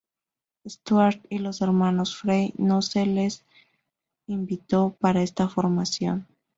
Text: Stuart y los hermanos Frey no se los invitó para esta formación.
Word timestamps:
Stuart 0.67 1.23
y 1.29 1.37
los 1.37 1.61
hermanos 1.61 2.17
Frey 2.17 2.55
no 2.57 2.81
se 2.81 3.05
los 3.05 3.43
invitó 4.25 4.95
para 4.99 5.21
esta 5.21 5.47
formación. 5.47 6.25